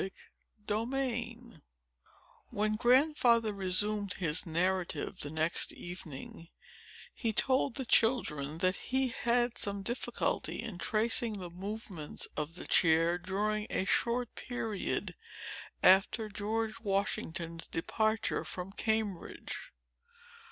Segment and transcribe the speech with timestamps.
[0.67, 1.39] Chapter X
[2.49, 6.47] When Grandfather resumed his narrative, the next evening,
[7.13, 12.65] he told the children that he had some difficulty in tracing the movements of the
[12.65, 15.13] chair, during a short period
[15.83, 19.71] after General Washington's departure from Cambridge.